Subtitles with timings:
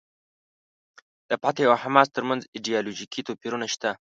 [1.29, 3.89] د فتح او حماس ترمنځ ایډیالوژیکي توپیرونه شته.